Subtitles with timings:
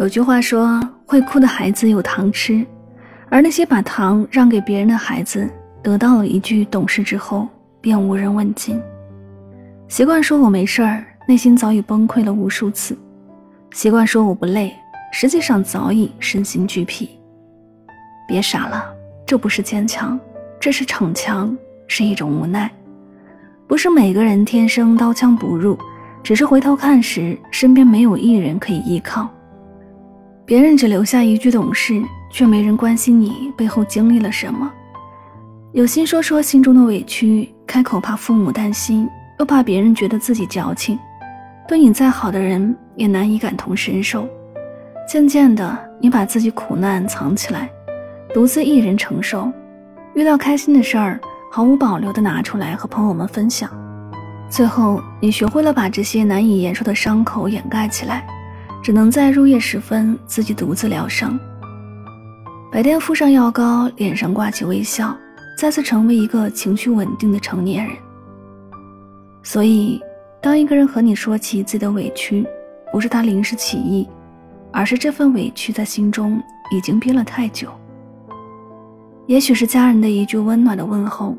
[0.00, 2.64] 有句话说：“会哭的孩子有糖吃。”
[3.28, 5.46] 而那些把糖让给别人的孩子，
[5.82, 7.46] 得到了一句懂事之后，
[7.82, 8.80] 便无人问津。
[9.88, 12.94] 习惯说我没事儿，内心早已崩溃了无数次；
[13.72, 14.74] 习惯说我不累，
[15.12, 17.10] 实际上早已身心俱疲。
[18.26, 18.82] 别傻了，
[19.26, 20.18] 这不是坚强，
[20.58, 21.54] 这是逞强，
[21.86, 22.70] 是一种无奈。
[23.66, 25.78] 不是每个人天生刀枪不入，
[26.22, 29.28] 只是回头看时，身边没有一人可以依靠。
[30.50, 34.68] 别人只留下一句懂事，却没人关心你背后经历了什么。
[35.70, 39.08] 有心说说心中的委屈，开口怕父母担心，
[39.38, 40.98] 又怕别人觉得自己矫情。
[41.68, 44.28] 对你再好的人，也难以感同身受。
[45.08, 47.70] 渐渐的，你把自己苦难藏起来，
[48.34, 49.52] 独自一人承受。
[50.14, 53.70] 遇到开心的事儿，毫无保留地拿出来和朋友们分享。
[54.48, 58.26] 最后，你学会了把这些难以言说的伤口掩盖起来。
[58.82, 61.38] 只能在入夜时分自己独自疗伤。
[62.72, 65.16] 白天敷上药膏，脸上挂起微笑，
[65.58, 67.94] 再次成为一个情绪稳定的成年人。
[69.42, 70.00] 所以，
[70.40, 72.46] 当一个人和你说起自己的委屈，
[72.92, 74.08] 不是他临时起意，
[74.72, 76.40] 而是这份委屈在心中
[76.70, 77.68] 已经憋了太久。
[79.26, 81.36] 也许是家人的一句温暖的问候，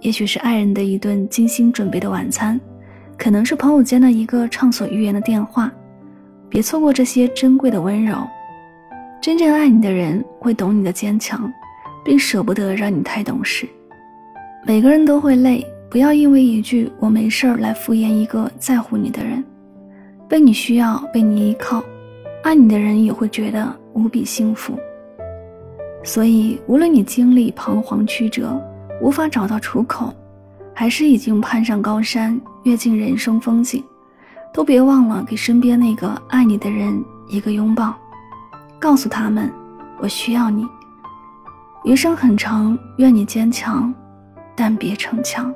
[0.00, 2.60] 也许是爱人的一顿精心准备的晚餐，
[3.16, 5.72] 可能是朋友间的一个畅所欲言的电话。
[6.54, 8.16] 别错过这些珍贵的温柔，
[9.20, 11.52] 真正爱你的人会懂你的坚强，
[12.04, 13.68] 并舍不得让你太懂事。
[14.64, 19.42] 每个人都会累，不要因为一句“我没事儿”来敷衍一个在乎你的人。
[20.28, 21.82] 被你需要，被你依靠，
[22.44, 24.78] 爱你的人也会觉得无比幸福。
[26.04, 28.56] 所以，无论你经历彷徨曲折，
[29.00, 30.14] 无法找到出口，
[30.72, 33.82] 还是已经攀上高山，阅尽人生风景。
[34.54, 37.92] 都别忘了给身边那个爱你的人一个拥抱，
[38.78, 39.52] 告诉他们
[39.98, 40.64] 我需要你。
[41.82, 43.92] 余生很长，愿你坚强，
[44.54, 45.52] 但别逞强。